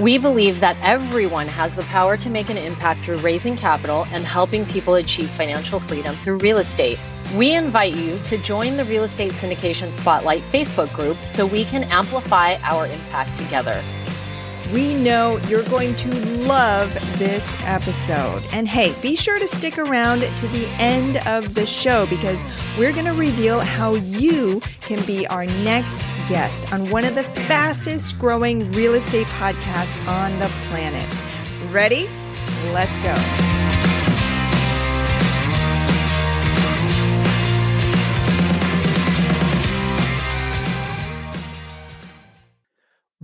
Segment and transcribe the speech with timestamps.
[0.00, 4.24] We believe that everyone has the power to make an impact through raising capital and
[4.24, 6.98] helping people achieve financial freedom through real estate.
[7.36, 11.84] We invite you to join the Real Estate Syndication Spotlight Facebook group so we can
[11.84, 13.82] amplify our impact together.
[14.72, 16.08] We know you're going to
[16.46, 18.42] love this episode.
[18.52, 22.42] And hey, be sure to stick around to the end of the show because
[22.78, 27.24] we're going to reveal how you can be our next guest on one of the
[27.24, 31.08] fastest growing real estate podcasts on the planet.
[31.72, 32.08] Ready?
[32.72, 33.49] Let's go.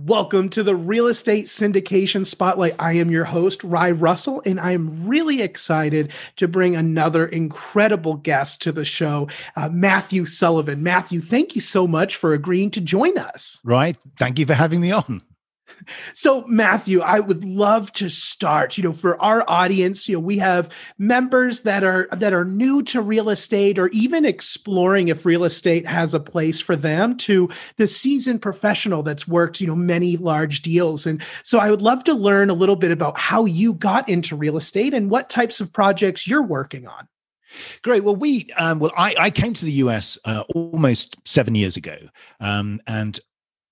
[0.07, 2.75] Welcome to the Real Estate Syndication Spotlight.
[2.79, 8.13] I am your host, Rye Russell, and I am really excited to bring another incredible
[8.13, 9.27] guest to the show,
[9.57, 10.81] uh, Matthew Sullivan.
[10.81, 13.59] Matthew, thank you so much for agreeing to join us.
[13.65, 13.97] Right.
[14.17, 15.21] Thank you for having me on.
[16.13, 18.77] So, Matthew, I would love to start.
[18.77, 22.83] You know, for our audience, you know, we have members that are that are new
[22.83, 27.49] to real estate or even exploring if real estate has a place for them to
[27.77, 31.05] the seasoned professional that's worked, you know, many large deals.
[31.05, 34.35] And so I would love to learn a little bit about how you got into
[34.35, 37.07] real estate and what types of projects you're working on.
[37.81, 38.03] Great.
[38.03, 41.97] Well, we um, well, I, I, came to the US uh, almost seven years ago,
[42.39, 43.19] um, and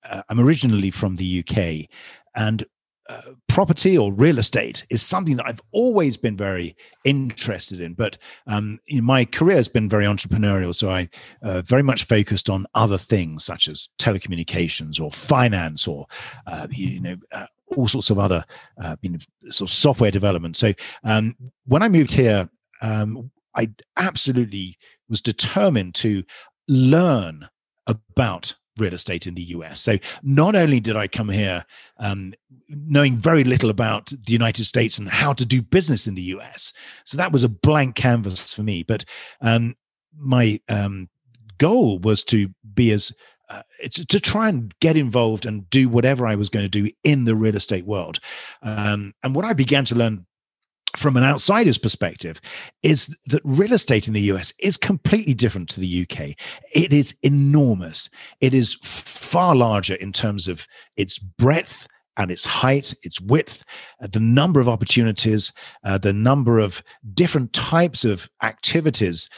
[0.10, 1.90] uh, I'm originally from the UK,
[2.36, 2.66] and
[3.08, 7.94] uh, property or real estate is something that I've always been very interested in.
[7.94, 8.18] But
[8.48, 11.10] um, my career has been very entrepreneurial, so I
[11.44, 16.08] uh, very much focused on other things such as telecommunications or finance or
[16.48, 17.46] uh, you know uh,
[17.76, 18.44] all sorts of other
[18.82, 19.20] uh, you know
[19.52, 20.58] sort of software development.
[20.58, 20.74] So
[21.04, 22.50] um, when I moved here,
[22.82, 24.78] um, I absolutely
[25.10, 26.24] was determined to
[26.68, 27.48] learn
[27.86, 29.82] about real estate in the US.
[29.82, 31.66] So not only did I come here
[31.98, 32.34] um,
[32.70, 36.74] knowing very little about the United States and how to do business in the US,
[37.04, 38.84] so that was a blank canvas for me.
[38.84, 39.06] But
[39.42, 39.76] um,
[40.18, 41.10] my um,
[41.58, 43.12] goal was to be as
[43.50, 47.26] uh, to try and get involved and do whatever I was going to do in
[47.26, 48.20] the real estate world.
[48.64, 50.26] Um, and what I began to learn
[50.98, 52.40] from an outsider's perspective
[52.84, 56.36] is that real estate in the US is completely different to the UK.
[56.74, 58.10] It is enormous.
[58.42, 60.68] It is far larger in terms of
[60.98, 63.64] its breadth and its height, its width,
[64.02, 65.52] uh, the number of opportunities,
[65.84, 66.82] uh, the number of
[67.14, 69.30] different types of activities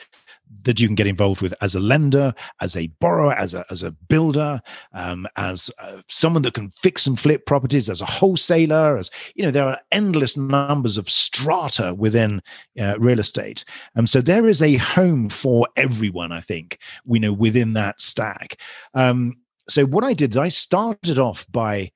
[0.63, 3.83] that you can get involved with as a lender, as a borrower, as a, as
[3.83, 4.61] a builder,
[4.93, 9.43] um, as uh, someone that can fix and flip properties, as a wholesaler, as you
[9.43, 12.41] know, there are endless numbers of strata within
[12.79, 13.63] uh, real estate.
[13.95, 18.59] Um, so there is a home for everyone, I think, we know within that stack.
[18.93, 19.37] Um,
[19.69, 21.91] so what I did is I started off by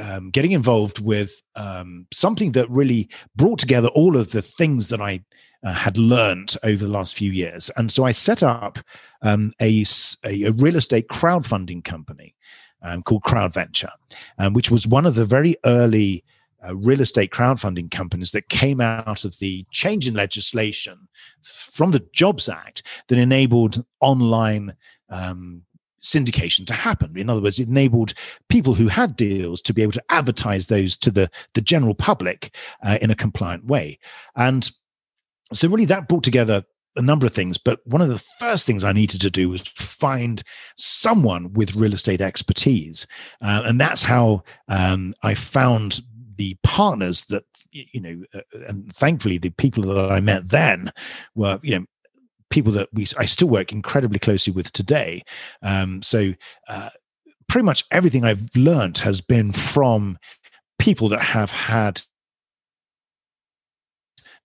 [0.00, 5.00] um, getting involved with um, something that really brought together all of the things that
[5.00, 5.24] I
[5.64, 7.70] uh, had learned over the last few years.
[7.76, 8.78] And so I set up
[9.22, 9.84] um, a,
[10.24, 12.34] a, a, real estate crowdfunding company
[12.82, 13.92] um, called CrowdVenture,
[14.38, 16.24] um, which was one of the very early
[16.66, 21.08] uh, real estate crowdfunding companies that came out of the change in legislation
[21.42, 24.74] from the Jobs Act that enabled online
[25.10, 25.62] um,
[26.02, 27.16] syndication to happen.
[27.16, 28.14] In other words, it enabled
[28.48, 32.54] people who had deals to be able to advertise those to the, the general public
[32.84, 33.98] uh, in a compliant way.
[34.36, 34.70] And
[35.52, 36.64] so, really, that brought together
[36.96, 37.58] a number of things.
[37.58, 40.42] But one of the first things I needed to do was find
[40.76, 43.06] someone with real estate expertise.
[43.40, 46.02] Uh, and that's how um, I found
[46.36, 50.90] the partners that you know uh, and thankfully the people that i met then
[51.34, 51.84] were you know
[52.52, 55.22] people that we I still work incredibly closely with today.
[55.62, 56.34] Um, so
[56.68, 56.90] uh,
[57.48, 60.18] pretty much everything I've learned has been from
[60.78, 62.02] people that have had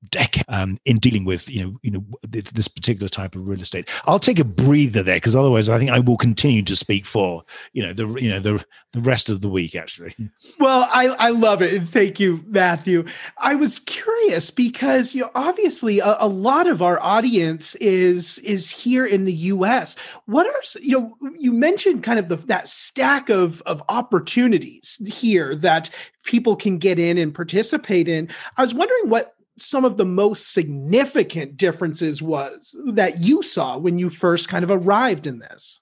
[0.09, 3.87] decade um, in dealing with you know you know this particular type of real estate.
[4.05, 7.43] I'll take a breather there because otherwise I think I will continue to speak for
[7.73, 8.63] you know the you know the
[8.93, 10.15] the rest of the week actually.
[10.59, 11.81] Well, I I love it.
[11.83, 13.05] Thank you, Matthew.
[13.37, 18.69] I was curious because you know obviously a, a lot of our audience is is
[18.69, 19.95] here in the U.S.
[20.25, 25.55] What are you know you mentioned kind of the that stack of of opportunities here
[25.55, 25.89] that
[26.23, 28.29] people can get in and participate in.
[28.57, 33.97] I was wondering what some of the most significant differences was that you saw when
[33.97, 35.79] you first kind of arrived in this?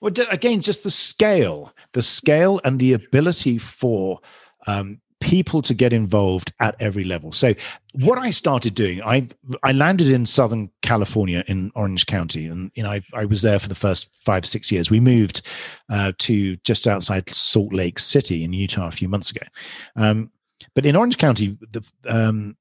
[0.00, 4.20] Well, again, just the scale, the scale and the ability for
[4.66, 7.32] um, people to get involved at every level.
[7.32, 7.54] So
[7.94, 9.28] what I started doing, I
[9.62, 13.58] I landed in Southern California in Orange County, and you know I, I was there
[13.58, 14.90] for the first five six years.
[14.90, 15.42] We moved
[15.90, 19.46] uh, to just outside Salt Lake City in Utah a few months ago,
[19.96, 20.30] um,
[20.74, 22.56] but in Orange County, the um,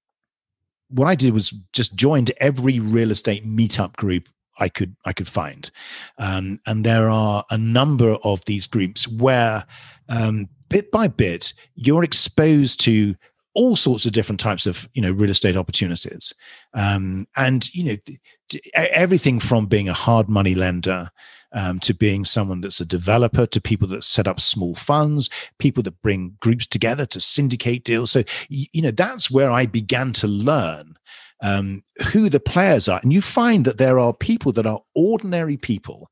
[0.90, 5.28] what I did was just joined every real estate meetup group I could I could
[5.28, 5.70] find,
[6.18, 9.66] um, and there are a number of these groups where
[10.10, 13.16] um, bit by bit, you're exposed to
[13.54, 16.34] all sorts of different types of you know real estate opportunities.
[16.74, 21.10] Um, and you know everything from being a hard money lender
[21.56, 25.82] um, to being someone that's a developer to people that set up small funds people
[25.84, 30.28] that bring groups together to syndicate deals so you know that's where i began to
[30.28, 30.96] learn
[31.44, 35.58] um, who the players are and you find that there are people that are ordinary
[35.58, 36.10] people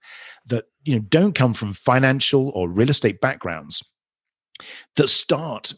[0.47, 3.83] that you know don't come from financial or real estate backgrounds
[4.95, 5.73] that start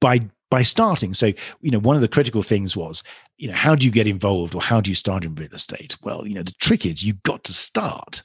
[0.00, 0.20] by
[0.52, 1.14] by starting.
[1.14, 1.32] So,
[1.62, 3.02] you know, one of the critical things was,
[3.38, 5.96] you know, how do you get involved or how do you start in real estate?
[6.02, 8.22] Well, you know, the trick is you've got to start.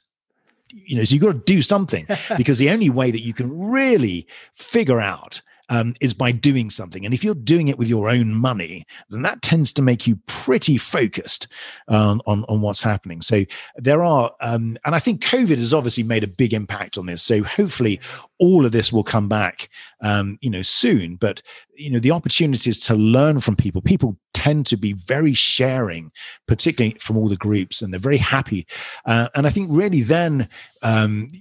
[0.72, 2.06] You know, so you've got to do something
[2.36, 7.04] because the only way that you can really figure out um, is by doing something.
[7.04, 10.16] And if you're doing it with your own money, then that tends to make you
[10.26, 11.48] pretty focused
[11.88, 13.22] um, on, on what's happening.
[13.22, 13.44] So
[13.76, 17.22] there are, um, and I think COVID has obviously made a big impact on this.
[17.22, 18.00] So hopefully
[18.38, 19.68] all of this will come back,
[20.02, 21.16] um, you know, soon.
[21.16, 21.42] But,
[21.74, 26.12] you know, the opportunities to learn from people, people tend to be very sharing,
[26.46, 28.66] particularly from all the groups, and they're very happy.
[29.04, 30.48] Uh, and I think really then,
[30.82, 31.32] um,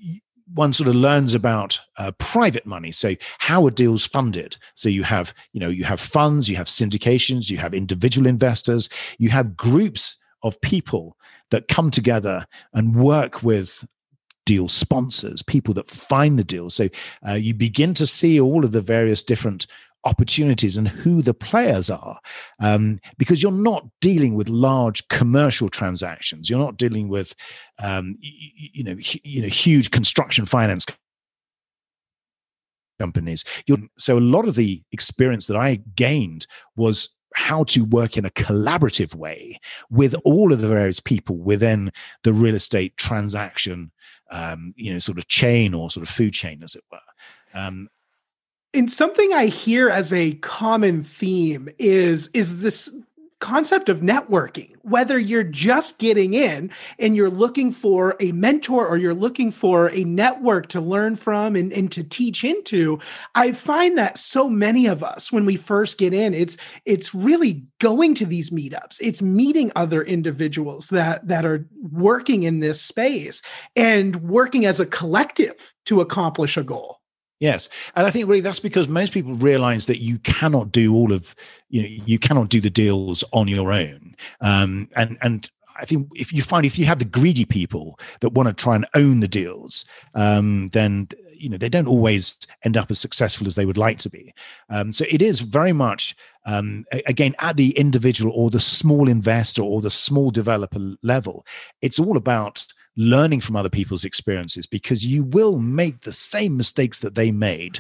[0.53, 2.91] one sort of learns about uh, private money.
[2.91, 4.57] So how are deals funded?
[4.75, 8.89] So you have you know you have funds you have syndications you have individual investors
[9.17, 11.17] you have groups of people
[11.51, 13.85] that come together and work with
[14.45, 16.87] deal sponsors people that find the deals so
[17.27, 19.67] uh, you begin to see all of the various different
[20.07, 22.19] opportunities and who the players are
[22.61, 26.49] um, because you're not dealing with large commercial transactions.
[26.49, 27.35] You're not dealing with
[27.79, 30.85] um, you, you, know you know huge construction finance
[32.99, 33.43] companies.
[33.65, 38.25] You're, so a lot of the experience that i gained was how to work in
[38.25, 39.59] a collaborative way
[39.91, 41.91] with all of the various people within
[42.23, 43.91] the real estate transaction
[44.31, 46.99] um, you know sort of chain or sort of food chain as it were.
[47.53, 47.89] Um,
[48.77, 52.95] and something I hear as a common theme is is this
[53.39, 58.97] concept of networking whether you're just getting in and you're looking for a mentor or
[58.97, 62.97] you're looking for a network to learn from and, and to teach into
[63.35, 67.63] i find that so many of us when we first get in it's it's really
[67.79, 68.97] going to these meetups.
[69.01, 73.41] It's meeting other individuals that that are working in this space
[73.75, 76.96] and working as a collective to accomplish a goal
[77.39, 81.13] Yes, and I think really that's because most people realize that you cannot do all
[81.13, 81.35] of
[81.69, 85.49] you know you cannot do the deals on your own, um, and and
[85.79, 88.75] I think if you find if you have the greedy people that want to try
[88.75, 89.85] and own the deals,
[90.15, 93.99] um, then you know they don't always end up as successful as they would like
[93.99, 94.33] to be.
[94.69, 99.61] Um, so it is very much um, again at the individual or the small investor
[99.61, 101.45] or the small developer level.
[101.81, 102.65] It's all about
[102.97, 107.79] learning from other people's experiences because you will make the same mistakes that they made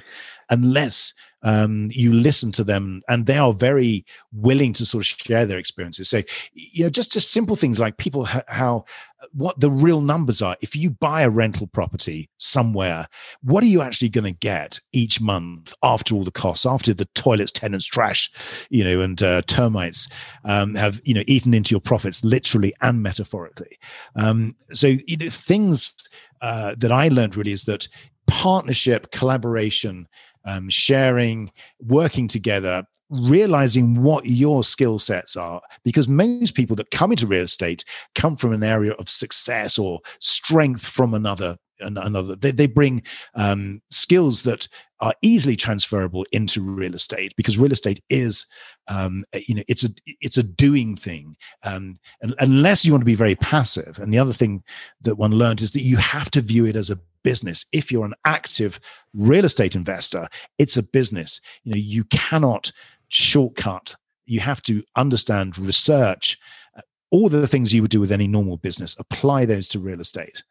[0.49, 5.45] unless um, you listen to them and they are very willing to sort of share
[5.45, 6.09] their experiences.
[6.09, 8.85] So you know just just simple things like people ha- how
[9.33, 10.55] what the real numbers are.
[10.61, 13.07] If you buy a rental property somewhere
[13.41, 17.05] what are you actually going to get each month after all the costs after the
[17.15, 18.31] toilets tenants trash
[18.69, 20.07] you know and uh, termites
[20.45, 23.77] um, have you know eaten into your profits literally and metaphorically?
[24.15, 25.95] Um, so you know things
[26.41, 27.87] uh, that i learned really is that
[28.27, 30.07] partnership collaboration
[30.47, 35.61] um, sharing, working together, realizing what your skill sets are.
[35.83, 37.83] Because most people that come into real estate
[38.15, 43.03] come from an area of success or strength from another another they, they bring
[43.35, 44.67] um, skills that
[44.99, 48.47] are easily transferable into real estate because real estate is
[48.87, 49.89] um, you know it's a
[50.21, 54.17] it's a doing thing um, and unless you want to be very passive and the
[54.17, 54.63] other thing
[55.01, 57.65] that one learned is that you have to view it as a business.
[57.71, 58.79] If you're an active
[59.13, 61.39] real estate investor it's a business.
[61.63, 62.71] You know you cannot
[63.07, 63.95] shortcut.
[64.25, 66.37] You have to understand research
[66.77, 68.95] uh, all the things you would do with any normal business.
[68.99, 70.43] Apply those to real estate.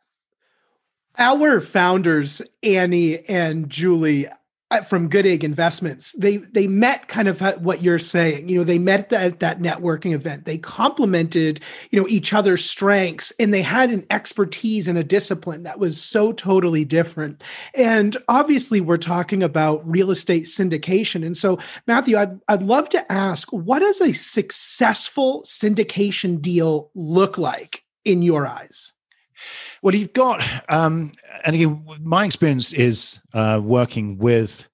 [1.18, 4.26] Our founders, Annie and Julie,
[4.72, 8.48] Uh, from Good Egg Investments, they they met kind of uh, what you're saying.
[8.48, 10.44] You know, they met at that networking event.
[10.44, 11.60] They complemented,
[11.92, 16.02] you know, each other's strengths, and they had an expertise and a discipline that was
[16.02, 17.44] so totally different.
[17.76, 21.24] And obviously, we're talking about real estate syndication.
[21.24, 27.38] And so, Matthew, I'd I'd love to ask, what does a successful syndication deal look
[27.38, 28.94] like in your eyes?
[29.82, 31.12] Well, you've got, um,
[31.44, 34.68] and again, my experience is uh, working with,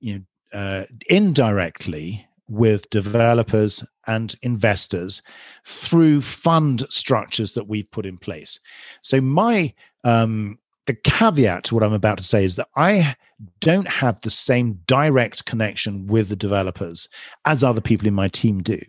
[0.00, 5.22] you know, uh, indirectly with developers and investors
[5.64, 8.58] through fund structures that we've put in place.
[9.02, 10.58] So my um,
[10.88, 13.14] the caveat to what I'm about to say is that I
[13.60, 17.08] don't have the same direct connection with the developers
[17.44, 18.80] as other people in my team do.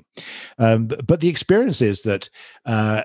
[0.57, 2.29] Um, but the experience is that
[2.65, 3.03] uh,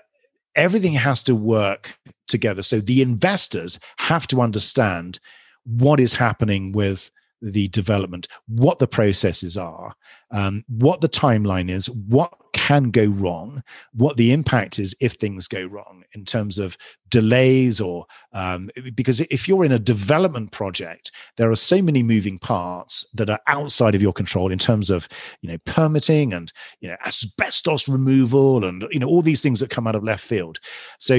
[0.56, 2.62] everything has to work together.
[2.62, 5.18] So the investors have to understand
[5.64, 7.10] what is happening with
[7.52, 9.94] the development, what the processes are,
[10.30, 15.46] um, what the timeline is, what can go wrong, what the impact is if things
[15.46, 16.76] go wrong in terms of
[17.10, 22.38] delays or um, because if you're in a development project, there are so many moving
[22.38, 25.08] parts that are outside of your control in terms of
[25.42, 29.70] you know permitting and you know asbestos removal and you know all these things that
[29.70, 30.58] come out of left field.
[30.98, 31.14] So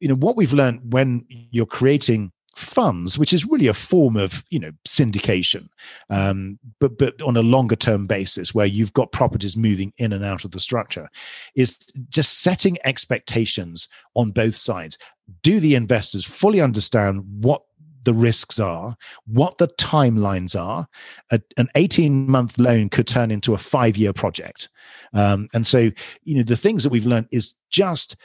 [0.00, 4.44] you know what we've learned when you're creating funds, which is really a form of
[4.50, 5.68] you know syndication,
[6.10, 10.24] um, but but on a longer term basis, where you've got properties moving in and
[10.24, 11.08] out of the structure,
[11.54, 14.98] is just setting expectations on both sides.
[15.42, 17.62] Do the investors fully understand what
[18.04, 20.88] the risks are, what the timelines are.
[21.30, 24.68] A, an 18 month loan could turn into a five year project.
[25.12, 25.90] Um, and so,
[26.24, 28.16] you know, the things that we've learned is just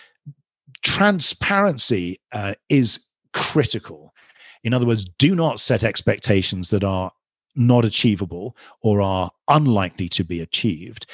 [0.81, 2.99] transparency uh, is
[3.33, 4.13] critical.
[4.65, 7.11] In other words, do not set expectations that are
[7.55, 11.05] not achievable or are unlikely to be achieved.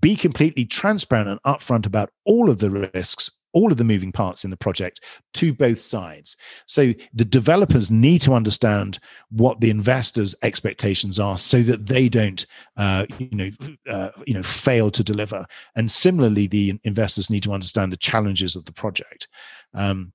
[0.00, 4.44] Be completely transparent and upfront about all of the risks, all of the moving parts
[4.44, 5.00] in the project
[5.34, 6.36] to both sides.
[6.66, 8.98] So the developers need to understand
[9.30, 12.44] what the investors' expectations are, so that they don't,
[12.76, 13.50] uh, you know,
[13.90, 15.46] uh, you know, fail to deliver.
[15.74, 19.28] And similarly, the investors need to understand the challenges of the project.
[19.74, 20.12] Um,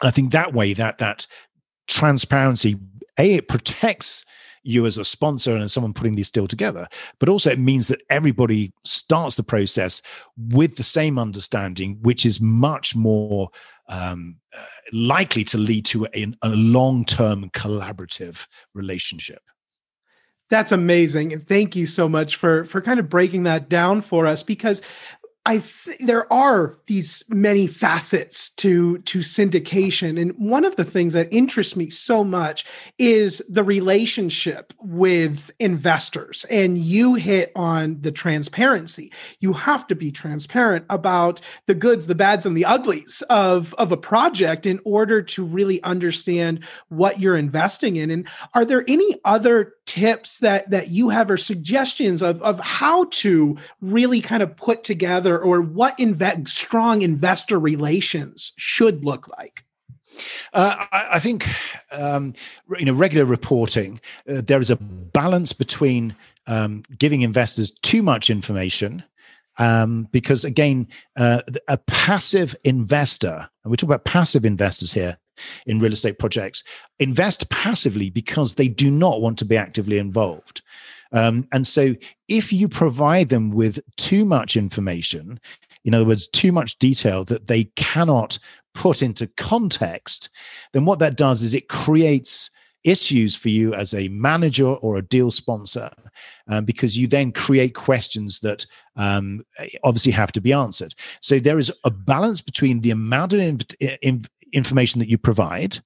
[0.00, 1.26] and I think that way, that that
[1.90, 2.76] transparency.
[3.18, 4.24] A it protects
[4.62, 6.86] you as a sponsor and as someone putting these deal together
[7.18, 10.02] but also it means that everybody starts the process
[10.36, 13.48] with the same understanding which is much more
[13.88, 19.42] um, uh, likely to lead to a, a long-term collaborative relationship.
[20.48, 24.26] That's amazing and thank you so much for for kind of breaking that down for
[24.26, 24.82] us because
[25.46, 31.14] I th- there are these many facets to to syndication, and one of the things
[31.14, 32.66] that interests me so much
[32.98, 36.44] is the relationship with investors.
[36.50, 39.10] And you hit on the transparency.
[39.40, 43.92] You have to be transparent about the goods, the bads, and the uglies of of
[43.92, 48.10] a project in order to really understand what you're investing in.
[48.10, 53.06] And are there any other tips that that you have or suggestions of of how
[53.10, 59.64] to really kind of put together or what inve- strong investor relations should look like
[60.52, 61.48] uh, I, I, think
[61.92, 62.34] um,
[62.78, 64.00] you regular reporting.
[64.28, 66.14] Uh, there is a balance between
[66.46, 69.02] um, giving investors too much information,
[69.58, 75.16] um, because again, uh, a passive investor, and we talk about passive investors here,
[75.66, 76.62] in real estate projects
[76.98, 80.62] invest passively because they do not want to be actively involved.
[81.12, 81.94] Um, and so,
[82.28, 85.40] if you provide them with too much information,
[85.84, 88.38] in other words, too much detail that they cannot
[88.74, 90.30] put into context,
[90.72, 92.50] then what that does is it creates
[92.84, 95.90] issues for you as a manager or a deal sponsor
[96.48, 98.64] um, because you then create questions that
[98.96, 99.44] um,
[99.84, 100.94] obviously have to be answered.
[101.20, 105.78] So there is a balance between the amount of inv- information that you provide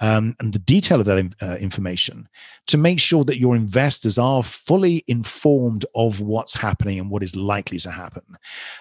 [0.00, 2.28] um, and the detail of that uh, information
[2.66, 7.36] to make sure that your investors are fully informed of what's happening and what is
[7.36, 8.22] likely to happen.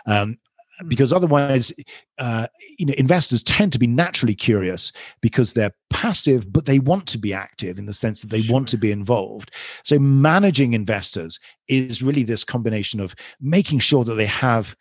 [0.05, 0.37] Um,
[0.79, 0.87] hmm.
[0.87, 1.71] because otherwise,
[2.17, 2.47] uh,
[2.79, 4.91] you know, investors tend to be naturally curious
[5.21, 8.53] because they're passive, but they want to be active in the sense that they sure.
[8.53, 9.51] want to be involved.
[9.83, 14.75] So, managing investors is really this combination of making sure that they have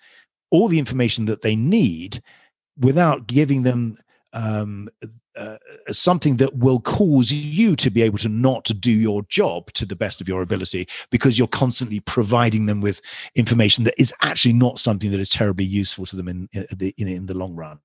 [0.50, 2.22] all the information that they need
[2.78, 3.98] without giving them
[4.32, 4.88] um,
[5.36, 5.56] uh,
[5.90, 9.96] something that will cause you to be able to not do your job to the
[9.96, 13.00] best of your ability because you're constantly providing them with
[13.34, 16.94] information that is actually not something that is terribly useful to them in in the,
[16.96, 17.78] in the long run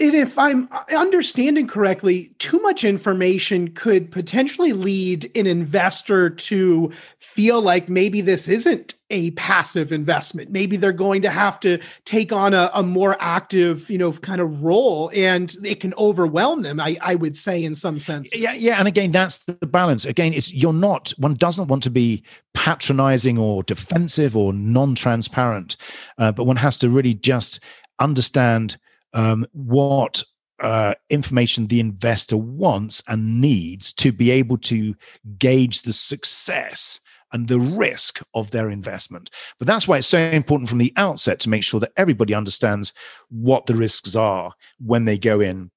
[0.00, 7.62] And if I'm understanding correctly, too much information could potentially lead an investor to feel
[7.62, 10.50] like maybe this isn't a passive investment.
[10.50, 14.40] Maybe they're going to have to take on a, a more active, you know, kind
[14.40, 18.34] of role and it can overwhelm them, I, I would say, in some sense.
[18.34, 18.78] Yeah, yeah.
[18.78, 20.04] And again, that's the balance.
[20.04, 25.76] Again, it's you're not, one doesn't want to be patronizing or defensive or non-transparent,
[26.18, 27.60] uh, but one has to really just
[28.00, 28.78] understand
[29.12, 30.22] um, what
[30.60, 34.94] uh, information the investor wants and needs to be able to
[35.38, 37.00] gauge the success
[37.32, 39.30] and the risk of their investment.
[39.58, 42.92] But that's why it's so important from the outset to make sure that everybody understands
[43.30, 45.70] what the risks are when they go in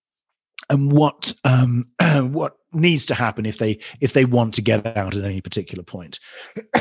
[0.70, 5.16] and what um, what needs to happen if they if they want to get out
[5.16, 6.20] at any particular point.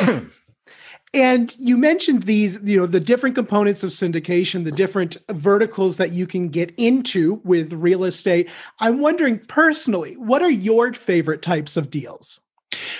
[1.15, 6.11] And you mentioned these, you know, the different components of syndication, the different verticals that
[6.11, 8.51] you can get into with real estate.
[8.81, 12.41] I'm wondering personally, what are your favorite types of deals?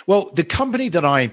[0.07, 1.33] Well, the company that I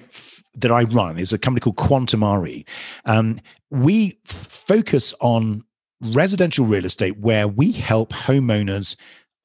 [0.55, 2.65] that I run is a company called Quantum RE.
[3.05, 5.63] Um, we focus on
[6.01, 8.95] residential real estate where we help homeowners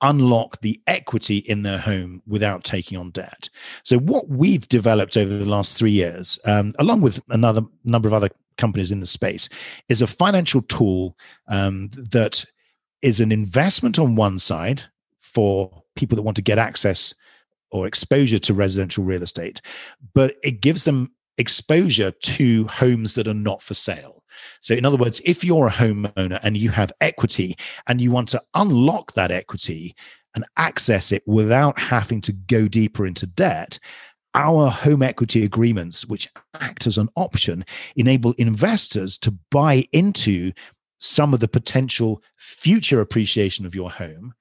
[0.03, 3.49] unlock the equity in their home without taking on debt.
[3.83, 8.15] So, what we've developed over the last three years, um, along with another number of
[8.15, 9.49] other companies in the space,
[9.89, 11.17] is a financial tool
[11.49, 12.45] um, that
[13.03, 14.83] is an investment on one side
[15.21, 17.15] for people that want to get access
[17.71, 19.61] or exposure to residential real estate,
[20.15, 24.16] but it gives them exposure to homes that are not for sale.
[24.61, 28.29] So, in other words, if you're a homeowner and you have equity and you want
[28.31, 29.95] to unlock that equity
[30.35, 33.79] and access it without having to go deeper into debt,
[34.35, 37.65] our home equity agreements, which act as an option,
[37.97, 40.53] enable investors to buy into
[40.99, 44.35] some of the potential future appreciation of your home.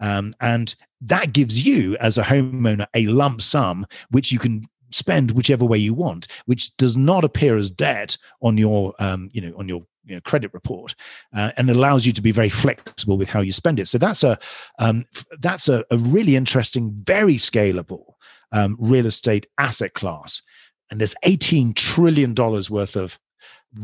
[0.00, 5.32] Um, and that gives you, as a homeowner, a lump sum which you can spend
[5.32, 9.54] whichever way you want, which does not appear as debt on your, um, you know,
[9.58, 10.94] on your you know, credit report,
[11.36, 13.88] uh, and allows you to be very flexible with how you spend it.
[13.88, 14.38] So that's a
[14.78, 15.04] um,
[15.40, 18.14] that's a, a, really interesting, very scalable
[18.52, 20.42] um, real estate asset class.
[20.90, 23.18] And there's 18 trillion dollars worth of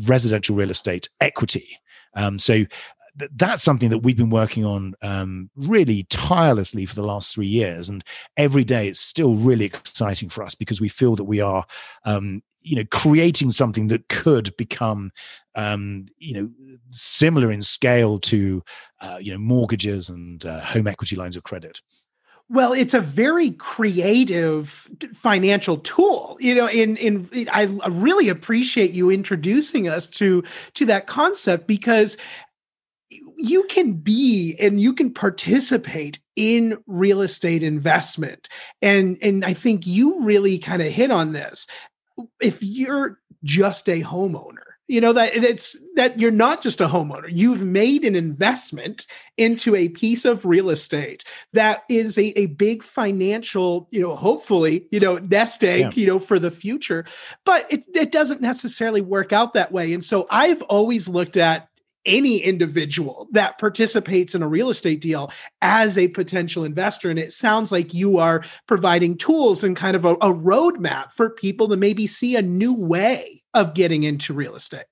[0.07, 1.77] residential real estate equity.
[2.15, 2.65] Um, so
[3.17, 7.47] th- that's something that we've been working on um, really tirelessly for the last three
[7.47, 8.03] years, and
[8.37, 11.65] every day it's still really exciting for us because we feel that we are,
[12.05, 15.11] um, you know, creating something that could become,
[15.55, 16.49] um, you know,
[16.89, 18.63] similar in scale to,
[19.01, 21.81] uh, you know, mortgages and uh, home equity lines of credit.
[22.47, 26.37] Well, it's a very creative financial tool.
[26.39, 30.43] You know, in in I really appreciate you introducing us to
[30.75, 32.17] to that concept because
[33.37, 38.49] you can be and you can participate in real estate investment.
[38.81, 41.67] And and i think you really kind of hit on this.
[42.41, 47.27] If you're just a homeowner you know that it's that you're not just a homeowner.
[47.29, 49.05] You've made an investment
[49.37, 51.23] into a piece of real estate
[51.53, 55.91] that is a, a big financial you know hopefully you know nest egg yeah.
[55.93, 57.05] you know for the future.
[57.45, 59.93] But it, it doesn't necessarily work out that way.
[59.93, 61.69] And so i've always looked at
[62.05, 67.09] any individual that participates in a real estate deal as a potential investor.
[67.09, 71.29] And it sounds like you are providing tools and kind of a, a roadmap for
[71.29, 74.85] people to maybe see a new way of getting into real estate.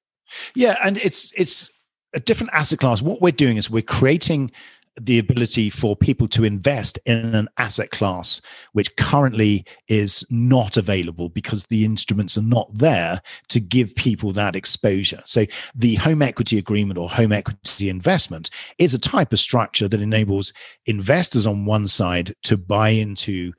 [0.56, 1.70] Yeah, and it's it's
[2.14, 3.02] a different asset class.
[3.02, 4.52] What we're doing is we're creating
[5.00, 8.42] the ability for people to invest in an asset class
[8.74, 14.56] which currently is not available because the instruments are not there to give people that
[14.56, 15.22] exposure.
[15.26, 20.02] So, the home equity agreement or home equity investment is a type of structure that
[20.02, 20.54] enables
[20.86, 23.54] investors on one side to buy into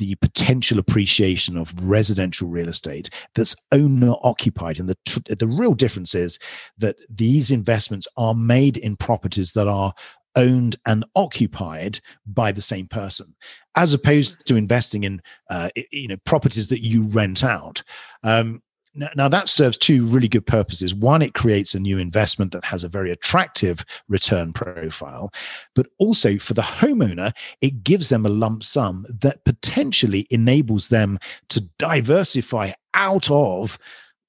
[0.00, 4.80] the potential appreciation of residential real estate that's owner occupied.
[4.80, 6.38] And the, the real difference is
[6.78, 9.92] that these investments are made in properties that are
[10.36, 13.34] owned and occupied by the same person
[13.76, 17.82] as opposed to investing in uh, you know properties that you rent out.
[18.22, 18.62] Um,
[18.92, 20.92] now, now, that serves two really good purposes.
[20.94, 25.32] One it creates a new investment that has a very attractive return profile
[25.76, 31.18] but also for the homeowner it gives them a lump sum that potentially enables them
[31.50, 33.78] to diversify out of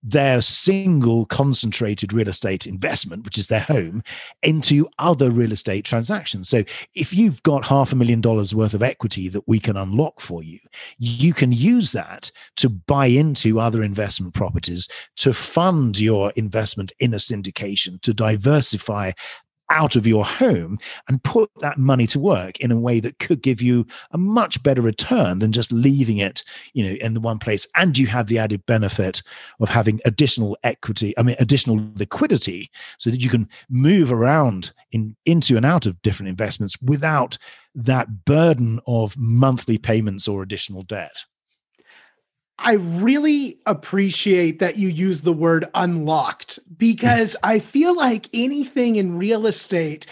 [0.03, 4.03] their single concentrated real estate investment, which is their home,
[4.41, 6.49] into other real estate transactions.
[6.49, 6.63] So
[6.95, 10.43] if you've got half a million dollars worth of equity that we can unlock for
[10.43, 10.59] you,
[10.97, 14.87] you can use that to buy into other investment properties
[15.17, 19.11] to fund your investment in a syndication, to diversify
[19.71, 23.41] out of your home and put that money to work in a way that could
[23.41, 27.39] give you a much better return than just leaving it, you know, in the one
[27.39, 27.65] place.
[27.75, 29.23] And you have the added benefit
[29.59, 35.15] of having additional equity, I mean, additional liquidity so that you can move around in
[35.25, 37.37] into and out of different investments without
[37.73, 41.23] that burden of monthly payments or additional debt.
[42.63, 49.17] I really appreciate that you use the word unlocked because I feel like anything in
[49.17, 50.05] real estate,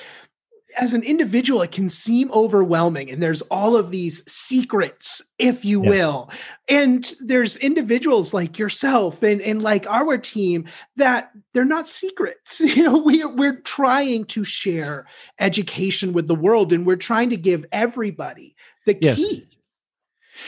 [0.77, 3.09] as an individual, it can seem overwhelming.
[3.09, 5.89] And there's all of these secrets, if you yes.
[5.89, 6.29] will.
[6.67, 12.61] And there's individuals like yourself and, and like our team that they're not secrets.
[12.79, 15.05] You know, we, we're trying to share
[15.39, 19.17] education with the world and we're trying to give everybody the yes.
[19.17, 19.48] key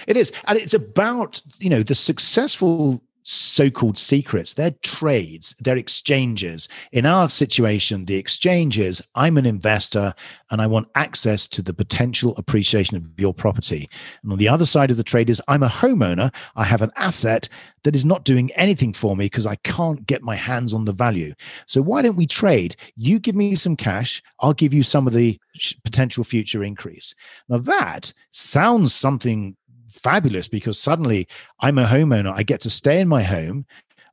[0.07, 0.31] it is.
[0.45, 6.67] And it's about, you know, the successful so-called secrets they're trades they're exchanges.
[6.91, 10.13] In our situation the exchange is i'm an investor
[10.49, 13.89] and i want access to the potential appreciation of your property.
[14.23, 16.33] And on the other side of the trade is i'm a homeowner.
[16.55, 17.47] I have an asset
[17.83, 20.91] that is not doing anything for me because i can't get my hands on the
[20.91, 21.33] value.
[21.67, 22.75] So why don't we trade?
[22.95, 25.39] You give me some cash i'll give you some of the
[25.83, 27.13] potential future increase.
[27.49, 29.55] Now that sounds something
[29.91, 31.27] fabulous because suddenly
[31.59, 32.33] I'm a homeowner.
[32.35, 33.65] I get to stay in my home.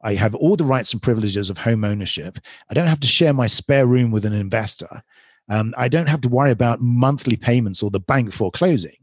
[0.02, 2.38] I have all the rights and privileges of home ownership.
[2.70, 5.02] I don't have to share my spare room with an investor.
[5.48, 8.96] Um, I don't have to worry about monthly payments or the bank foreclosing.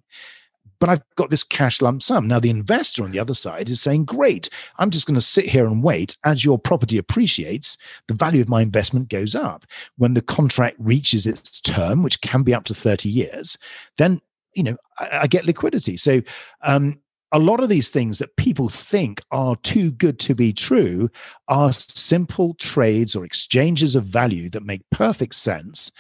[0.80, 2.28] But I've got this cash lump sum.
[2.28, 5.46] Now, the investor on the other side is saying, Great, I'm just going to sit
[5.46, 6.18] here and wait.
[6.26, 9.66] As your property appreciates, the value of my investment goes up.
[9.98, 13.58] When the contract reaches its term, which can be up to 30 years,
[13.98, 14.22] then
[14.56, 15.98] you know I, I get liquidity.
[15.98, 16.22] So
[16.62, 17.00] um,
[17.32, 21.10] a lot of these things that people think are too good to be true
[21.50, 25.92] are simple trades or exchanges of value that make perfect sense,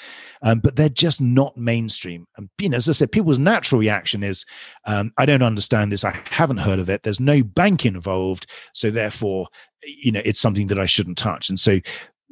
[0.43, 2.25] um, but they're just not mainstream.
[2.37, 4.45] And you know, as I said, people's natural reaction is,
[4.85, 6.05] um, "I don't understand this.
[6.05, 7.03] I haven't heard of it.
[7.03, 9.47] There's no bank involved, so therefore,
[9.83, 11.79] you know, it's something that I shouldn't touch." And so,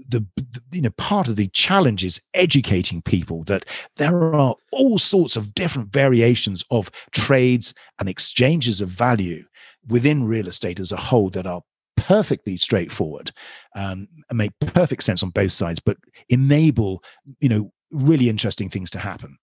[0.09, 0.25] the,
[0.71, 3.65] you know part of the challenge is educating people that
[3.97, 9.43] there are all sorts of different variations of trades and exchanges of value
[9.87, 11.61] within real estate as a whole that are
[11.95, 13.31] perfectly straightforward
[13.75, 15.97] um, and make perfect sense on both sides but
[16.29, 17.03] enable
[17.39, 19.37] you know really interesting things to happen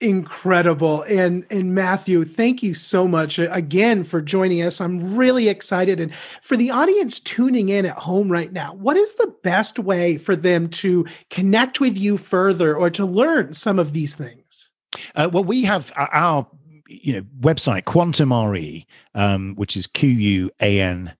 [0.00, 1.02] incredible.
[1.02, 4.80] And and matthew thank you so much again for joining us.
[4.80, 5.98] I'm really excited.
[5.98, 10.16] And for the audience tuning in at home right now what is the best way
[10.16, 14.70] for them to connect with you further or to learn some of these things?
[15.16, 16.46] Uh, well we have our
[16.86, 21.12] you know website quantum re um, which is q-u-a-n-t-m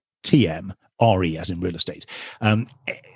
[1.01, 2.07] RE as in real estate.
[2.41, 2.67] Um,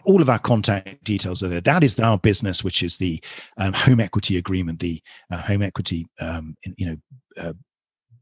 [0.05, 1.61] all of our contact details are there.
[1.61, 3.23] That is our business, which is the
[3.59, 7.53] um, home equity agreement, the uh, home equity, um, in, you know, uh,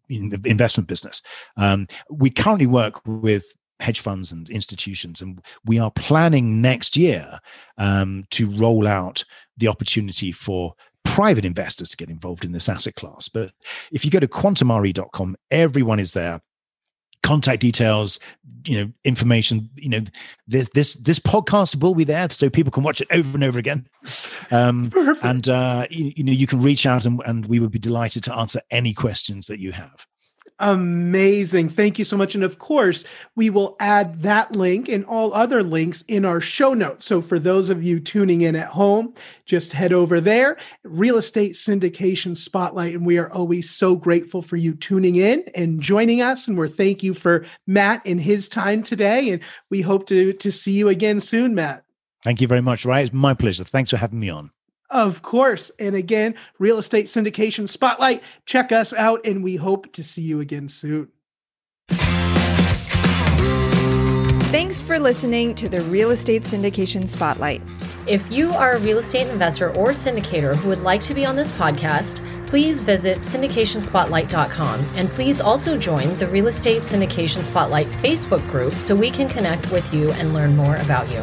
[0.09, 1.23] in the investment business.
[1.57, 3.45] Um, we currently work with
[3.79, 7.39] hedge funds and institutions, and we are planning next year
[7.79, 9.25] um, to roll out
[9.57, 13.29] the opportunity for private investors to get involved in this asset class.
[13.29, 13.53] But
[13.91, 16.41] if you go to quantumre.com, everyone is there
[17.23, 18.19] contact details
[18.65, 20.01] you know information you know
[20.47, 23.59] this this this podcast will be there so people can watch it over and over
[23.59, 23.87] again.
[24.51, 24.91] Um
[25.23, 28.25] and uh you, you know you can reach out and, and we would be delighted
[28.25, 30.07] to answer any questions that you have
[30.61, 31.71] Amazing.
[31.71, 32.35] Thank you so much.
[32.35, 36.75] And of course, we will add that link and all other links in our show
[36.75, 37.07] notes.
[37.07, 39.15] So for those of you tuning in at home,
[39.47, 42.95] just head over there, Real Estate Syndication Spotlight.
[42.95, 46.47] And we are always so grateful for you tuning in and joining us.
[46.47, 49.31] And we're thank you for Matt and his time today.
[49.31, 51.85] And we hope to, to see you again soon, Matt.
[52.23, 53.03] Thank you very much, Ray.
[53.05, 53.65] It's my pleasure.
[53.65, 54.51] Thanks for having me on.
[54.91, 55.71] Of course.
[55.79, 58.23] And again, Real Estate Syndication Spotlight.
[58.45, 61.09] Check us out, and we hope to see you again soon.
[64.51, 67.63] Thanks for listening to the Real Estate Syndication Spotlight.
[68.09, 71.37] If you are a real estate investor or syndicator who would like to be on
[71.37, 78.45] this podcast, please visit syndicationspotlight.com and please also join the Real Estate Syndication Spotlight Facebook
[78.51, 81.23] group so we can connect with you and learn more about you.